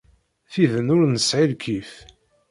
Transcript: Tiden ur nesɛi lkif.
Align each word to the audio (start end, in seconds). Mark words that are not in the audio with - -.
Tiden 0.51 0.91
ur 0.95 1.01
nesɛi 1.05 1.45
lkif. 1.51 1.91